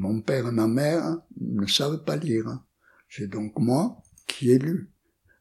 Mon 0.00 0.22
père 0.22 0.48
et 0.48 0.50
ma 0.50 0.66
mère 0.66 1.18
ne 1.38 1.66
savent 1.66 2.04
pas 2.04 2.16
lire. 2.16 2.58
C'est 3.10 3.26
donc 3.26 3.58
moi 3.58 4.02
qui 4.26 4.50
ai 4.50 4.58
lu. 4.58 4.90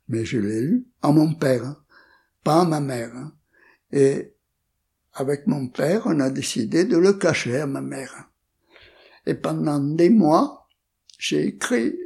Mais 0.09 0.25
je 0.25 0.37
l'ai 0.37 0.61
lu 0.61 0.85
à 1.01 1.13
mon 1.13 1.33
père, 1.33 1.81
pas 2.43 2.63
à 2.63 2.65
ma 2.65 2.81
mère. 2.81 3.31
Et 3.93 4.35
avec 5.13 5.47
mon 5.47 5.69
père, 5.69 6.01
on 6.07 6.19
a 6.19 6.29
décidé 6.29 6.83
de 6.83 6.97
le 6.97 7.13
cacher 7.13 7.61
à 7.61 7.67
ma 7.67 7.79
mère. 7.79 8.29
Et 9.25 9.33
pendant 9.33 9.79
des 9.79 10.09
mois, 10.09 10.67
j'ai 11.17 11.47
écrit 11.47 11.97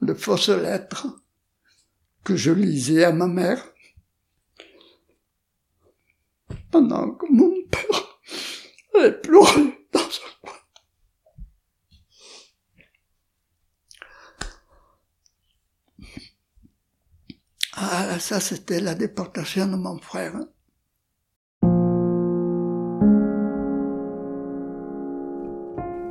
de 0.00 0.14
fausses 0.14 0.48
lettres 0.48 1.06
que 2.24 2.34
je 2.34 2.50
lisais 2.50 3.04
à 3.04 3.12
ma 3.12 3.26
mère 3.26 3.62
pendant 6.70 7.10
que 7.10 7.26
mon 7.30 7.52
père 7.70 8.18
allait 8.94 9.20
pleurer 9.20 9.84
dans 9.94 10.00
un 10.00 10.32
coin. 10.42 10.52
Ah, 17.92 18.18
ça 18.18 18.40
c'était 18.40 18.80
la 18.80 18.94
déportation 18.94 19.66
de 19.66 19.76
mon 19.76 19.98
frère. 19.98 20.32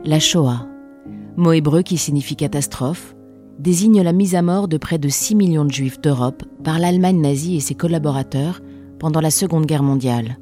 La 0.05 0.19
Shoah, 0.19 0.67
mot 1.35 1.53
hébreu 1.53 1.81
qui 1.81 1.97
signifie 1.97 2.35
catastrophe, 2.35 3.15
désigne 3.57 4.01
la 4.01 4.13
mise 4.13 4.35
à 4.35 4.41
mort 4.41 4.67
de 4.67 4.77
près 4.77 4.99
de 4.99 5.09
6 5.09 5.35
millions 5.35 5.65
de 5.65 5.71
juifs 5.71 5.99
d'Europe 5.99 6.43
par 6.63 6.77
l'Allemagne 6.77 7.21
nazie 7.21 7.55
et 7.55 7.61
ses 7.61 7.75
collaborateurs 7.75 8.61
pendant 8.99 9.21
la 9.21 9.31
Seconde 9.31 9.65
Guerre 9.65 9.83
mondiale. 9.83 10.37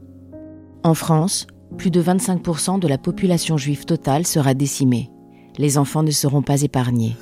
En 0.84 0.96
France, 0.96 1.48
plus 1.78 1.92
de 1.92 2.02
25% 2.02 2.80
de 2.80 2.88
la 2.88 2.98
population 2.98 3.56
juive 3.56 3.86
totale 3.86 4.26
sera 4.28 4.54
décimée. 4.54 5.10
Les 5.58 5.78
enfants 5.78 6.04
ne 6.04 6.12
seront 6.12 6.42
pas 6.42 6.64
épargnés. 6.64 7.16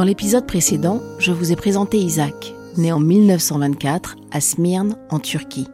Dans 0.00 0.06
l'épisode 0.06 0.46
précédent, 0.46 1.02
je 1.18 1.30
vous 1.30 1.52
ai 1.52 1.56
présenté 1.56 1.98
Isaac, 1.98 2.54
né 2.78 2.90
en 2.90 3.00
1924 3.00 4.16
à 4.32 4.40
Smyrne, 4.40 4.96
en 5.10 5.18
Turquie. 5.18 5.66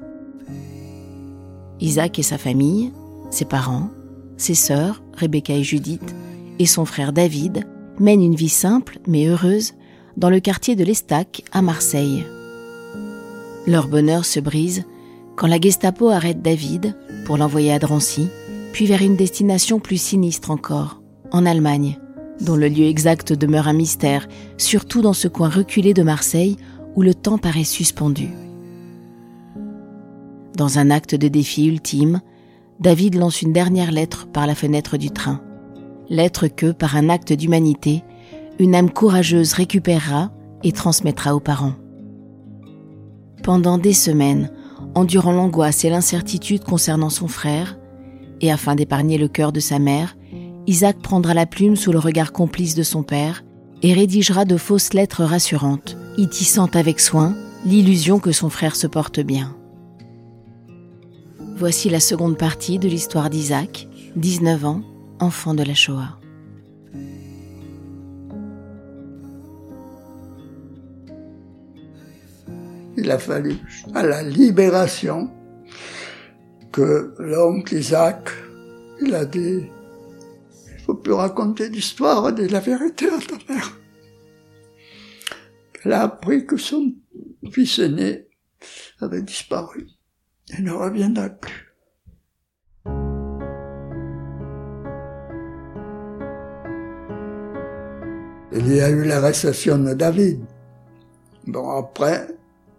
Isaac 1.79 2.19
et 2.19 2.25
sa 2.25 2.37
famille, 2.37 2.93
ses 3.31 3.45
parents, 3.45 3.89
ses 4.37 4.57
sœurs, 4.57 5.01
Rebecca 5.17 5.55
et 5.55 5.63
Judith, 5.63 6.17
et 6.59 6.67
son 6.67 6.85
frère 6.85 7.13
David, 7.13 7.69
mènent 8.01 8.21
une 8.21 8.35
vie 8.35 8.49
simple 8.49 8.99
mais 9.07 9.27
heureuse 9.29 9.75
dans 10.17 10.29
le 10.29 10.41
quartier 10.41 10.75
de 10.75 10.83
l'Estac 10.83 11.45
à 11.53 11.63
Marseille. 11.63 12.27
Leur 13.69 13.87
bonheur 13.87 14.25
se 14.25 14.41
brise 14.41 14.87
quand 15.37 15.47
la 15.47 15.61
Gestapo 15.61 16.09
arrête 16.09 16.43
David 16.43 16.97
pour 17.27 17.37
l'envoyer 17.37 17.73
à 17.73 17.79
Drancy, 17.79 18.27
puis 18.73 18.87
vers 18.87 19.03
une 19.03 19.15
destination 19.15 19.79
plus 19.79 20.03
sinistre 20.03 20.51
encore, 20.51 21.01
en 21.31 21.47
Allemagne, 21.47 21.97
dont 22.41 22.57
le 22.57 22.69
lieu 22.69 22.85
exact 22.85 23.33
demeure 23.33 23.69
un 23.69 23.73
mystère, 23.73 24.29
surtout 24.57 25.03
dans 25.03 25.13
ce 25.13 25.29
coin 25.29 25.49
reculé 25.49 25.95
de 25.95 26.03
Marseille 26.03 26.57
où 26.95 27.03
le 27.03 27.15
temps 27.15 27.39
paraît 27.39 27.65
suspendu. 27.65 28.29
Dans 30.57 30.79
un 30.79 30.91
acte 30.91 31.15
de 31.15 31.29
défi 31.29 31.67
ultime, 31.67 32.21
David 32.81 33.15
lance 33.15 33.43
une 33.43 33.53
dernière 33.53 33.91
lettre 33.91 34.27
par 34.27 34.47
la 34.47 34.55
fenêtre 34.55 34.97
du 34.97 35.11
train. 35.11 35.41
Lettre 36.09 36.49
que, 36.49 36.73
par 36.73 36.97
un 36.97 37.09
acte 37.09 37.33
d'humanité, 37.33 38.03
une 38.59 38.75
âme 38.75 38.91
courageuse 38.91 39.53
récupérera 39.53 40.31
et 40.63 40.73
transmettra 40.73 41.35
aux 41.35 41.41
parents. 41.41 41.75
Pendant 43.43 43.77
des 43.77 43.93
semaines, 43.93 44.51
endurant 44.95 45.33
l'angoisse 45.33 45.85
et 45.85 45.91
l'incertitude 45.91 46.65
concernant 46.65 47.11
son 47.11 47.29
frère, 47.29 47.79
et 48.41 48.51
afin 48.51 48.75
d'épargner 48.75 49.19
le 49.19 49.29
cœur 49.29 49.53
de 49.53 49.61
sa 49.61 49.79
mère, 49.79 50.17
Isaac 50.69 50.99
prendra 51.01 51.33
la 51.33 51.47
plume 51.47 51.77
sous 51.77 51.93
le 51.93 51.99
regard 52.01 52.33
complice 52.33 52.75
de 52.75 52.83
son 52.83 53.05
père 53.05 53.45
et 53.83 53.95
rédigera 53.95 54.45
de 54.45 54.57
fausses 54.57 54.95
lettres 54.95 55.23
rassurantes, 55.23 55.97
y 56.19 56.29
avec 56.75 56.99
soin 56.99 57.37
l'illusion 57.65 58.19
que 58.19 58.33
son 58.33 58.51
frère 58.51 58.75
se 58.75 58.89
porte 58.89 59.21
bien. 59.21 59.57
Voici 61.57 61.89
la 61.89 62.01
seconde 62.01 62.37
partie 62.37 62.79
de 62.79 62.89
l'histoire 62.89 63.31
d'Isaac, 63.31 63.89
19 64.17 64.65
ans, 64.65 64.83
enfant 65.21 65.55
de 65.55 65.63
la 65.63 65.75
Shoah. 65.75 66.19
Il 72.97 73.11
a 73.11 73.19
fallu 73.19 73.57
à 73.95 74.03
la 74.03 74.23
libération 74.23 75.31
que 76.73 77.15
l'oncle 77.19 77.75
Isaac, 77.75 78.31
il 79.01 79.15
a 79.15 79.25
dit, 79.25 79.67
raconter 81.13 81.69
d'histoire, 81.69 82.33
de 82.33 82.47
la 82.47 82.61
vérité 82.61 83.07
à 83.07 83.19
ta 83.19 83.53
mère. 83.53 83.79
Elle 85.85 85.93
a 85.93 86.03
appris 86.03 86.47
que 86.47 86.57
son 86.57 86.95
fils 87.51 87.79
aîné 87.79 88.29
avait 89.01 89.23
disparu 89.23 89.87
et 90.57 90.63
ne 90.63 90.73
reviendra 90.73 91.29
plus. 91.29 91.67
Il 98.53 98.75
y 98.75 98.81
a 98.81 98.89
eu 98.89 99.05
l'arrestation 99.05 99.79
de 99.79 99.93
David. 99.93 100.41
Bon, 101.47 101.69
après, 101.79 102.27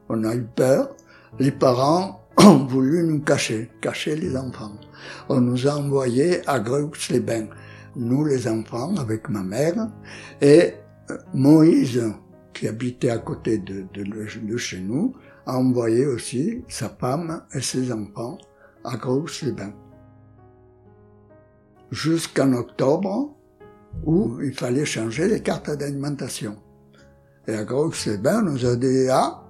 on 0.09 0.23
a 0.23 0.33
eu 0.33 0.43
peur. 0.43 0.95
Les 1.39 1.51
parents 1.51 2.27
ont 2.37 2.65
voulu 2.65 3.03
nous 3.03 3.21
cacher, 3.21 3.69
cacher 3.79 4.15
les 4.15 4.35
enfants. 4.35 4.73
On 5.29 5.39
nous 5.39 5.67
a 5.67 5.75
envoyés 5.75 6.41
à 6.47 6.59
Greux-les-Bains, 6.59 7.47
nous 7.95 8.25
les 8.25 8.47
enfants, 8.47 8.95
avec 8.97 9.29
ma 9.29 9.43
mère, 9.43 9.89
et 10.41 10.73
euh, 11.09 11.17
Moïse, 11.33 12.03
qui 12.53 12.67
habitait 12.67 13.09
à 13.09 13.19
côté 13.19 13.59
de, 13.59 14.57
chez 14.57 14.79
nous, 14.79 15.13
a 15.45 15.57
envoyé 15.57 16.05
aussi 16.05 16.63
sa 16.67 16.89
femme 16.89 17.43
et 17.53 17.61
ses 17.61 17.91
enfants 17.91 18.37
à 18.83 18.97
Grous-les-Bains. 18.97 19.73
Jusqu'en 21.91 22.53
octobre, 22.53 23.35
où 24.05 24.39
il 24.41 24.53
fallait 24.53 24.85
changer 24.85 25.27
les 25.27 25.41
cartes 25.41 25.69
d'alimentation. 25.69 26.57
Et 27.47 27.53
à 27.53 27.63
Grous-les-Bains, 27.63 28.41
on 28.41 28.51
nous 28.51 28.65
a 28.65 28.75
dit, 28.75 29.07
ah, 29.09 29.43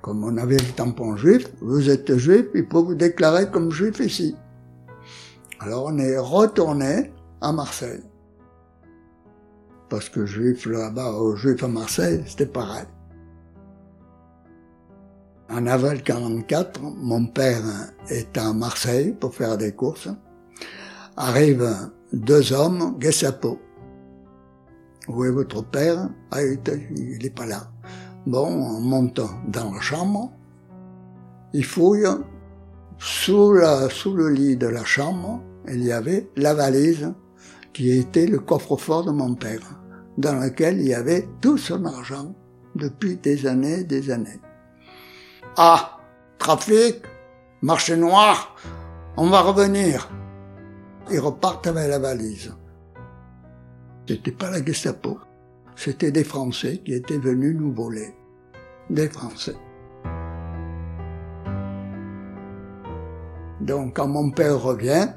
comme 0.00 0.24
on 0.24 0.36
avait 0.36 0.56
le 0.56 0.74
tampon 0.74 1.16
juif, 1.16 1.48
vous 1.60 1.90
êtes 1.90 2.16
juif, 2.16 2.46
il 2.54 2.66
faut 2.70 2.84
vous 2.84 2.94
déclarer 2.94 3.50
comme 3.50 3.70
juif 3.70 4.00
ici. 4.00 4.36
Alors 5.60 5.86
on 5.86 5.98
est 5.98 6.16
retourné 6.16 7.12
à 7.40 7.52
Marseille. 7.52 8.02
Parce 9.88 10.08
que 10.08 10.26
juif 10.26 10.66
là-bas, 10.66 11.14
juif 11.36 11.62
à 11.62 11.68
Marseille, 11.68 12.22
c'était 12.26 12.46
pareil. 12.46 12.86
En 15.50 15.66
avril 15.66 16.02
44, 16.02 16.80
mon 16.82 17.26
père 17.26 17.62
est 18.10 18.36
à 18.36 18.52
Marseille 18.52 19.14
pour 19.18 19.34
faire 19.34 19.56
des 19.56 19.72
courses. 19.72 20.10
Arrivent 21.16 21.90
deux 22.12 22.52
hommes, 22.52 22.96
Gestapo. 23.00 23.58
Où 25.08 25.24
est 25.24 25.30
votre 25.30 25.64
père 25.64 26.10
ah, 26.32 26.42
Il 26.42 27.18
n'est 27.22 27.30
pas 27.30 27.46
là. 27.46 27.70
Bon, 28.26 28.46
on 28.46 28.80
monte 28.80 29.22
dans 29.48 29.72
la 29.72 29.80
chambre. 29.80 30.32
Il 31.54 31.64
fouille. 31.64 32.06
Sous, 32.98 33.54
la, 33.54 33.88
sous 33.88 34.14
le 34.14 34.28
lit 34.28 34.56
de 34.56 34.66
la 34.66 34.84
chambre, 34.84 35.40
il 35.68 35.84
y 35.84 35.92
avait 35.92 36.28
la 36.36 36.52
valise 36.52 37.14
qui 37.72 37.90
était 37.90 38.26
le 38.26 38.38
coffre-fort 38.38 39.04
de 39.04 39.10
mon 39.10 39.34
père, 39.34 39.80
dans 40.16 40.34
lequel 40.34 40.80
il 40.80 40.88
y 40.88 40.94
avait 40.94 41.28
tout 41.40 41.58
son 41.58 41.84
argent 41.84 42.34
depuis 42.74 43.16
des 43.16 43.46
années 43.46 43.84
des 43.84 44.10
années. 44.10 44.40
Ah, 45.56 45.98
trafic, 46.38 47.02
marché 47.62 47.96
noir, 47.96 48.56
on 49.16 49.28
va 49.28 49.40
revenir. 49.40 50.08
Ils 51.10 51.20
repartent 51.20 51.66
avec 51.66 51.88
la 51.88 51.98
valise. 51.98 52.54
C'était 54.06 54.32
pas 54.32 54.50
la 54.50 54.64
Gestapo, 54.64 55.18
c'était 55.76 56.12
des 56.12 56.24
Français 56.24 56.78
qui 56.84 56.94
étaient 56.94 57.18
venus 57.18 57.56
nous 57.58 57.72
voler. 57.72 58.14
Des 58.90 59.08
Français. 59.08 59.56
Donc 63.68 63.96
quand 63.96 64.08
mon 64.08 64.30
père 64.30 64.60
revient, 64.60 65.08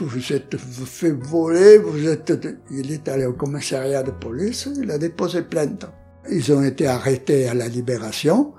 vous 0.00 0.32
êtes 0.32 0.56
fait 0.56 1.12
voler, 1.12 1.78
vous 1.78 2.08
êtes... 2.08 2.32
Il 2.70 2.90
est 2.90 3.06
allé 3.06 3.26
au 3.26 3.34
commissariat 3.34 4.02
de 4.02 4.10
police, 4.10 4.68
il 4.82 4.90
a 4.90 4.98
déposé 4.98 5.42
plainte. 5.42 5.86
Ils 6.30 6.52
ont 6.52 6.62
été 6.62 6.86
arrêtés 6.86 7.48
à 7.48 7.54
la 7.54 7.68
libération. 7.68 8.52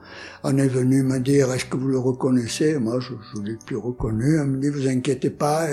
On 0.43 0.57
est 0.57 0.67
venu 0.67 1.03
me 1.03 1.19
dire, 1.19 1.51
est-ce 1.51 1.65
que 1.65 1.77
vous 1.77 1.87
le 1.87 1.99
reconnaissez? 1.99 2.77
Moi, 2.79 2.99
je 2.99 3.13
ne 3.39 3.45
l'ai 3.47 3.57
plus 3.65 3.77
reconnu. 3.77 4.39
On 4.39 4.45
me 4.45 4.57
dit, 4.57 4.69
vous 4.69 4.87
inquiétez 4.87 5.29
pas, 5.29 5.67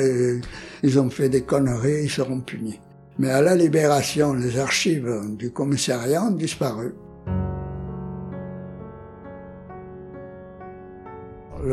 ils 0.83 0.99
ont 1.01 1.11
fait 1.11 1.29
des 1.29 1.43
conneries, 1.43 2.05
ils 2.05 2.11
seront 2.11 2.41
punis. 2.41 2.81
Mais 3.19 3.31
à 3.31 3.41
la 3.41 3.55
libération, 3.57 4.35
les 4.35 4.59
archives 4.59 5.11
du 5.37 5.51
commissariat 5.51 6.23
ont 6.23 6.31
disparu. 6.31 6.93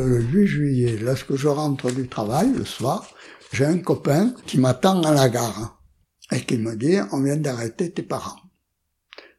Le 0.04 0.22
8 0.22 0.48
juillet, 0.48 0.98
lorsque 1.02 1.36
je 1.36 1.48
rentre 1.48 1.92
du 1.92 2.08
travail 2.08 2.52
le 2.54 2.66
soir, 2.66 3.10
j'ai 3.54 3.66
un 3.66 3.78
copain 3.78 4.34
qui 4.46 4.60
m'attend 4.60 5.02
à 5.04 5.14
la 5.14 5.30
gare 5.30 5.82
et 6.32 6.42
qui 6.42 6.58
me 6.58 6.76
dit 6.76 6.98
on 7.12 7.22
vient 7.22 7.38
d'arrêter 7.38 7.92
tes 7.92 8.04
parents. 8.04 8.40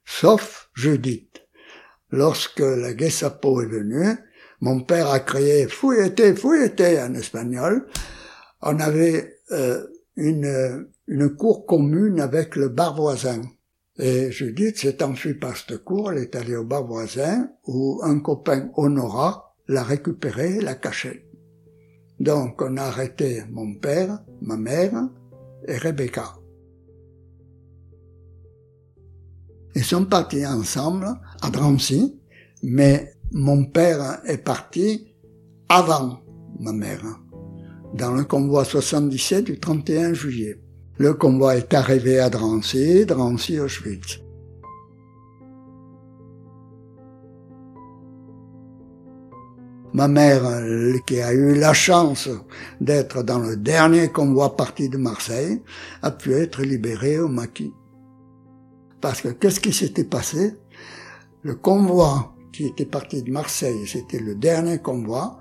Sauf 0.05 0.71
Judith. 0.75 1.43
Lorsque 2.11 2.61
la 2.61 2.97
Gestapo 2.97 3.61
est 3.61 3.67
venue, 3.67 4.17
mon 4.61 4.81
père 4.81 5.11
a 5.11 5.21
crié 5.21 5.67
fouillete, 5.69 6.39
fouillete 6.39 7.01
en 7.01 7.15
espagnol. 7.15 7.87
On 8.63 8.79
avait 8.79 9.41
euh, 9.51 9.85
une, 10.15 10.89
une 11.09 11.35
cour 11.35 11.67
commune 11.67 12.21
avec 12.21 12.57
le 12.57 12.69
bar 12.69 12.95
voisin. 12.95 13.43
Et 13.99 14.31
Judith 14.31 14.79
s'est 14.79 15.03
enfuie 15.03 15.35
par 15.35 15.57
cette 15.57 15.83
cour, 15.83 16.13
elle 16.13 16.19
est 16.19 16.37
allée 16.37 16.57
au 16.57 16.65
bar 16.65 16.87
voisin 16.87 17.51
où 17.67 18.01
un 18.03 18.21
copain 18.21 18.71
Honora 18.77 19.46
l'a 19.69 19.83
récupérée, 19.83 20.61
l'a 20.61 20.75
cachée. 20.75 21.27
Donc 22.21 22.63
on 22.63 22.77
a 22.77 22.83
arrêté 22.83 23.43
mon 23.51 23.75
père, 23.75 24.19
ma 24.41 24.57
mère 24.57 25.09
et 25.67 25.77
Rebecca. 25.77 26.37
Ils 29.75 29.85
sont 29.85 30.07
partis 30.07 30.47
ensemble 30.47 31.09
à 31.43 31.51
Drancy, 31.51 32.19
mais 32.63 33.13
mon 33.33 33.65
père 33.65 34.21
est 34.25 34.39
parti 34.39 35.15
avant 35.69 36.21
ma 36.59 36.73
mère, 36.73 37.05
dans 37.95 38.13
le 38.13 38.25
convoi 38.25 38.65
77 38.65 39.45
du 39.45 39.61
31 39.61 40.15
juillet. 40.15 40.59
Le 40.97 41.13
convoi 41.13 41.57
est 41.57 41.75
arrivé 41.75 42.19
à 42.19 42.31
Drancy, 42.31 43.05
Drancy 43.05 43.61
Ma 49.97 50.09
mère, 50.09 50.43
qui 51.07 51.23
a 51.23 51.33
eu 51.33 51.55
la 51.55 51.73
chance 51.73 52.29
d'être 52.83 53.23
dans 53.23 53.39
le 53.39 53.57
dernier 53.57 54.09
convoi 54.09 54.55
parti 54.55 54.91
de 54.91 54.99
Marseille, 54.99 55.63
a 56.03 56.11
pu 56.11 56.35
être 56.35 56.61
libérée 56.61 57.19
au 57.19 57.29
maquis. 57.29 57.73
Parce 59.01 59.23
que 59.23 59.29
qu'est-ce 59.29 59.59
qui 59.59 59.73
s'était 59.73 60.05
passé? 60.05 60.53
Le 61.41 61.55
convoi 61.55 62.35
qui 62.53 62.67
était 62.67 62.85
parti 62.85 63.23
de 63.23 63.31
Marseille, 63.31 63.87
c'était 63.87 64.19
le 64.19 64.35
dernier 64.35 64.81
convoi 64.81 65.39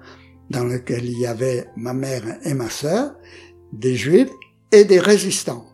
dans 0.49 0.63
lequel 0.63 1.03
il 1.03 1.19
y 1.19 1.27
avait 1.27 1.67
ma 1.75 1.93
mère 1.93 2.23
et 2.45 2.53
ma 2.53 2.69
sœur, 2.69 3.13
des 3.73 3.95
juifs 3.95 4.31
et 4.71 4.85
des 4.85 5.01
résistants. 5.01 5.65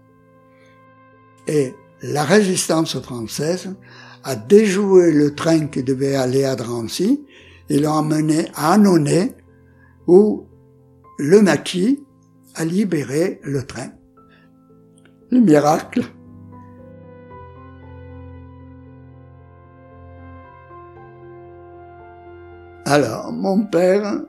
Et 1.46 1.76
la 2.02 2.24
résistance 2.24 3.00
française 3.00 3.76
a 4.24 4.36
déjoué 4.36 5.12
le 5.12 5.36
train 5.36 5.68
qui 5.68 5.84
devait 5.84 6.16
aller 6.16 6.46
à 6.46 6.56
Drancy 6.56 7.28
et 7.72 7.80
l'a 7.80 7.94
emmené 7.94 8.48
à 8.54 8.74
Annonay 8.74 9.34
où 10.06 10.46
le 11.18 11.42
maquis 11.42 12.04
a 12.56 12.66
libéré 12.66 13.40
le 13.44 13.64
train. 13.66 13.92
Le 15.30 15.40
miracle. 15.40 16.02
Alors, 22.84 23.32
mon 23.32 23.66
père 23.68 24.22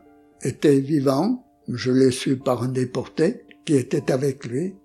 était 0.42 0.78
vivant, 0.78 1.44
je 1.66 1.90
l'ai 1.90 2.12
su 2.12 2.36
par 2.36 2.62
un 2.62 2.68
déporté 2.68 3.44
qui 3.64 3.74
était 3.74 4.12
avec 4.12 4.44
lui, 4.44 4.76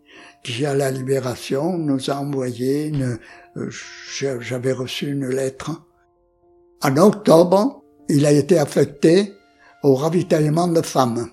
qui 0.43 0.65
à 0.65 0.73
la 0.73 0.89
libération 0.89 1.77
nous 1.77 2.09
a 2.09 2.15
envoyé 2.15 2.91
euh, 3.55 3.69
j'avais 4.39 4.71
reçu 4.71 5.11
une 5.11 5.27
lettre. 5.27 5.83
En 6.81 6.97
octobre, 6.97 7.83
il 8.09 8.25
a 8.25 8.31
été 8.31 8.57
affecté 8.57 9.33
au 9.83 9.95
ravitaillement 9.95 10.67
de 10.67 10.81
femmes. 10.81 11.29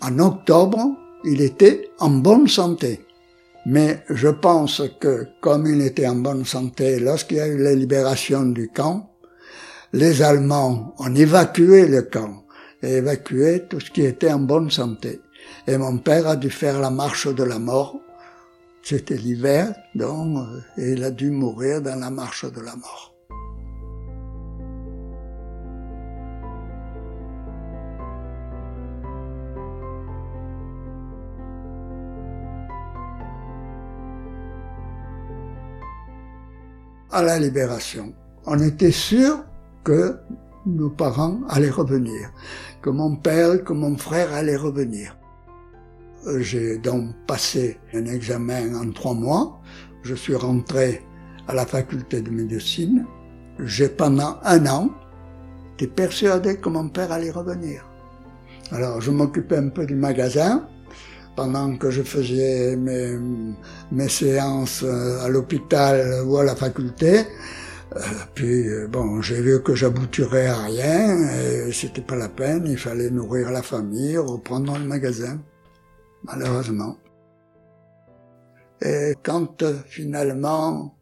En 0.00 0.18
octobre, 0.18 0.78
il 1.24 1.40
était 1.40 1.90
en 1.98 2.10
bonne 2.10 2.48
santé. 2.48 3.04
Mais 3.66 4.02
je 4.08 4.28
pense 4.28 4.82
que 5.00 5.26
comme 5.40 5.66
il 5.66 5.82
était 5.82 6.06
en 6.06 6.14
bonne 6.16 6.44
santé 6.46 6.98
lorsqu'il 6.98 7.36
y 7.36 7.40
a 7.40 7.48
eu 7.48 7.58
la 7.58 7.74
libération 7.74 8.42
du 8.42 8.68
camp, 8.68 9.10
les 9.92 10.22
Allemands 10.22 10.94
ont 10.98 11.14
évacué 11.14 11.86
le 11.86 12.02
camp 12.02 12.44
et 12.82 12.94
évacué 12.94 13.66
tout 13.68 13.80
ce 13.80 13.90
qui 13.90 14.02
était 14.02 14.32
en 14.32 14.38
bonne 14.38 14.70
santé. 14.70 15.20
Et 15.66 15.76
mon 15.76 15.98
père 15.98 16.26
a 16.26 16.36
dû 16.36 16.50
faire 16.50 16.80
la 16.80 16.90
marche 16.90 17.28
de 17.28 17.42
la 17.42 17.58
mort. 17.58 18.00
C'était 18.82 19.16
l'hiver, 19.16 19.74
donc, 19.94 20.46
et 20.78 20.92
il 20.92 21.04
a 21.04 21.10
dû 21.10 21.30
mourir 21.30 21.82
dans 21.82 21.98
la 21.98 22.10
marche 22.10 22.50
de 22.50 22.60
la 22.60 22.76
mort. 22.76 23.09
À 37.12 37.22
la 37.22 37.38
libération. 37.38 38.12
On 38.46 38.58
était 38.58 38.92
sûr 38.92 39.44
que 39.84 40.16
nos 40.66 40.90
parents 40.90 41.40
allaient 41.48 41.70
revenir, 41.70 42.32
que 42.82 42.90
mon 42.90 43.16
père, 43.16 43.62
que 43.64 43.72
mon 43.72 43.96
frère 43.96 44.32
allaient 44.32 44.56
revenir. 44.56 45.16
Euh, 46.26 46.40
j'ai 46.40 46.78
donc 46.78 47.14
passé 47.26 47.78
un 47.94 48.04
examen 48.06 48.74
en 48.74 48.90
trois 48.92 49.14
mois. 49.14 49.60
Je 50.02 50.14
suis 50.14 50.34
rentré 50.34 51.02
à 51.48 51.54
la 51.54 51.66
faculté 51.66 52.20
de 52.20 52.30
médecine. 52.30 53.06
J'ai 53.58 53.88
pendant 53.88 54.38
un 54.44 54.66
an 54.66 54.90
été 55.74 55.86
persuadé 55.86 56.58
que 56.58 56.68
mon 56.68 56.88
père 56.88 57.10
allait 57.10 57.30
revenir. 57.30 57.86
Alors 58.70 59.00
je 59.00 59.10
m'occupais 59.10 59.56
un 59.56 59.68
peu 59.68 59.86
du 59.86 59.94
magasin 59.94 60.68
pendant 61.36 61.76
que 61.76 61.90
je 61.90 62.02
faisais 62.02 62.76
mes, 62.76 63.16
mes 63.92 64.08
séances 64.08 64.82
euh, 64.82 65.24
à 65.24 65.28
l'hôpital 65.28 66.22
ou 66.26 66.36
à 66.36 66.44
la 66.44 66.56
faculté. 66.56 67.20
Euh, 67.96 68.00
puis 68.34 68.68
euh, 68.68 68.86
bon, 68.86 69.20
j'ai 69.20 69.40
vu 69.40 69.62
que 69.62 69.74
j'aboutirais 69.74 70.46
à 70.46 70.64
rien, 70.64 71.28
et 71.40 71.72
c'était 71.72 72.02
pas 72.02 72.16
la 72.16 72.28
peine, 72.28 72.66
il 72.66 72.78
fallait 72.78 73.10
nourrir 73.10 73.50
la 73.50 73.62
famille, 73.62 74.16
reprendre 74.16 74.78
le 74.78 74.84
magasin, 74.84 75.40
malheureusement. 76.24 76.96
Et 78.82 79.14
quand 79.22 79.64
finalement 79.86 80.96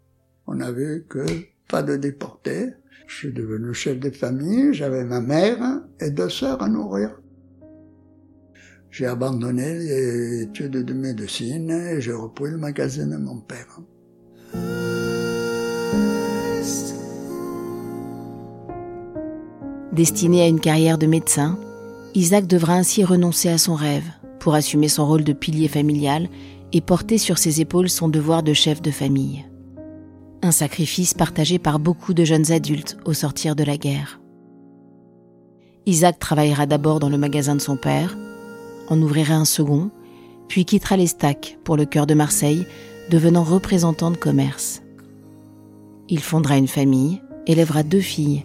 on 0.47 0.61
a 0.61 0.73
vu 0.73 1.05
que 1.09 1.27
pas 1.69 1.83
de 1.83 1.97
déportés, 1.97 2.71
je 3.07 3.15
suis 3.15 3.33
devenu 3.33 3.75
chef 3.75 4.01
de 4.01 4.11
famille, 4.11 4.73
j'avais 4.73 5.05
ma 5.05 5.21
mère 5.21 5.83
et 6.01 6.11
deux 6.11 6.31
sœurs 6.31 6.63
à 6.63 6.69
nourrir. 6.69 7.21
J'ai 8.99 9.07
abandonné 9.07 9.75
les 9.75 10.43
études 10.43 10.73
de 10.73 10.93
médecine 10.93 11.71
et 11.71 12.01
j'ai 12.01 12.13
repris 12.13 12.51
le 12.51 12.57
magasin 12.57 13.07
de 13.07 13.17
mon 13.17 13.37
père. 13.39 13.79
Destiné 19.93 20.43
à 20.43 20.49
une 20.49 20.59
carrière 20.59 20.99
de 20.99 21.07
médecin, 21.07 21.61
Isaac 22.17 22.49
devra 22.49 22.73
ainsi 22.73 23.05
renoncer 23.05 23.49
à 23.49 23.59
son 23.59 23.77
rêve 23.77 24.03
pour 24.41 24.55
assumer 24.57 24.89
son 24.89 25.07
rôle 25.07 25.23
de 25.23 25.33
pilier 25.33 25.69
familial 25.69 26.29
et 26.73 26.81
porter 26.81 27.19
sur 27.19 27.39
ses 27.39 27.61
épaules 27.61 27.91
son 27.91 28.09
devoir 28.09 28.43
de 28.43 28.53
chef 28.53 28.83
de 28.83 28.91
famille. 28.91 29.47
Un 30.43 30.51
sacrifice 30.51 31.15
partagé 31.15 31.61
par 31.61 31.79
beaucoup 31.79 32.15
de 32.15 32.25
jeunes 32.25 32.51
adultes 32.51 32.97
au 33.05 33.13
sortir 33.13 33.55
de 33.55 33.63
la 33.63 33.77
guerre. 33.77 34.21
Isaac 35.87 36.19
travaillera 36.19 36.67
d'abord 36.67 36.99
dans 36.99 37.11
le 37.11 37.17
magasin 37.17 37.55
de 37.55 37.61
son 37.61 37.77
père, 37.77 38.19
en 38.91 39.01
ouvrira 39.01 39.35
un 39.35 39.45
second, 39.45 39.91
puis 40.49 40.65
quittera 40.65 40.97
les 40.97 41.07
stacks 41.07 41.59
pour 41.65 41.77
le 41.77 41.85
cœur 41.85 42.07
de 42.07 42.15
Marseille, 42.15 42.67
devenant 43.11 43.45
représentant 43.45 44.11
de 44.11 44.17
commerce. 44.17 44.83
Il 46.09 46.21
fondera 46.21 46.57
une 46.57 46.69
famille, 46.69 47.21
élèvera 47.47 47.83
deux 47.83 48.01
filles 48.01 48.45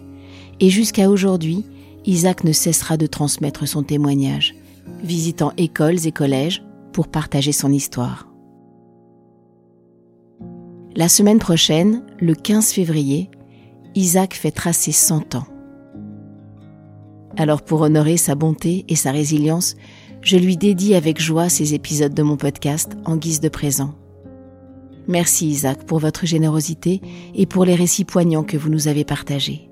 et 0.60 0.70
jusqu'à 0.70 1.08
aujourd'hui, 1.10 1.64
Isaac 2.06 2.44
ne 2.44 2.52
cessera 2.52 2.96
de 2.96 3.06
transmettre 3.06 3.66
son 3.66 3.82
témoignage, 3.82 4.54
visitant 5.02 5.52
écoles 5.56 6.06
et 6.06 6.12
collèges 6.12 6.62
pour 6.92 7.08
partager 7.08 7.52
son 7.52 7.72
histoire. 7.72 8.28
La 10.94 11.08
semaine 11.08 11.38
prochaine, 11.38 12.02
le 12.20 12.34
15 12.34 12.70
février, 12.70 13.30
Isaac 13.94 14.34
fait 14.34 14.52
tracer 14.52 14.92
100 14.92 15.34
ans. 15.34 15.46
Alors 17.36 17.62
pour 17.62 17.80
honorer 17.80 18.16
sa 18.16 18.36
bonté 18.36 18.84
et 18.88 18.94
sa 18.94 19.10
résilience, 19.10 19.74
je 20.24 20.38
lui 20.38 20.56
dédie 20.56 20.94
avec 20.94 21.20
joie 21.20 21.50
ces 21.50 21.74
épisodes 21.74 22.14
de 22.14 22.22
mon 22.22 22.36
podcast 22.36 22.92
en 23.04 23.16
guise 23.16 23.40
de 23.40 23.50
présent. 23.50 23.94
Merci 25.06 25.46
Isaac 25.48 25.84
pour 25.84 25.98
votre 25.98 26.24
générosité 26.24 27.02
et 27.34 27.44
pour 27.44 27.66
les 27.66 27.74
récits 27.74 28.06
poignants 28.06 28.42
que 28.42 28.56
vous 28.56 28.70
nous 28.70 28.88
avez 28.88 29.04
partagés. 29.04 29.68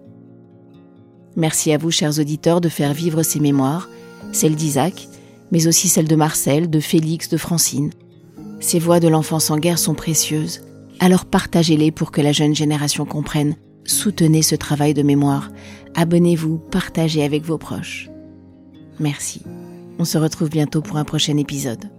Merci 1.36 1.72
à 1.72 1.78
vous, 1.78 1.90
chers 1.90 2.18
auditeurs, 2.18 2.60
de 2.60 2.68
faire 2.68 2.92
vivre 2.92 3.22
ces 3.22 3.40
mémoires, 3.40 3.88
celles 4.32 4.54
d'Isaac, 4.54 5.08
mais 5.50 5.66
aussi 5.66 5.88
celles 5.88 6.08
de 6.08 6.16
Marcel, 6.16 6.68
de 6.68 6.80
Félix, 6.80 7.30
de 7.30 7.38
Francine. 7.38 7.90
Ces 8.60 8.78
voix 8.78 9.00
de 9.00 9.08
l'enfance 9.08 9.50
en 9.50 9.56
guerre 9.56 9.78
sont 9.78 9.94
précieuses, 9.94 10.60
alors 11.00 11.24
partagez-les 11.24 11.90
pour 11.90 12.12
que 12.12 12.20
la 12.20 12.32
jeune 12.32 12.54
génération 12.54 13.06
comprenne. 13.06 13.56
Soutenez 13.84 14.42
ce 14.42 14.54
travail 14.54 14.92
de 14.92 15.02
mémoire. 15.02 15.50
Abonnez-vous, 15.94 16.58
partagez 16.58 17.24
avec 17.24 17.42
vos 17.42 17.58
proches. 17.58 18.10
Merci. 19.00 19.42
On 19.98 20.04
se 20.04 20.18
retrouve 20.18 20.48
bientôt 20.48 20.82
pour 20.82 20.96
un 20.96 21.04
prochain 21.04 21.36
épisode. 21.36 21.90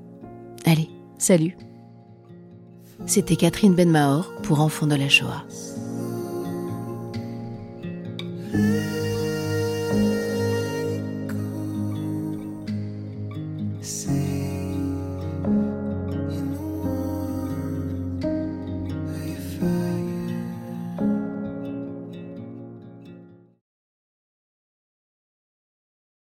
Allez, 0.65 0.89
salut. 1.17 1.55
C'était 3.05 3.35
Catherine 3.35 3.75
Benmahor 3.75 4.33
pour 4.43 4.61
Enfants 4.61 4.87
de 4.87 4.95
la 4.95 5.09
Shoah. 5.09 5.45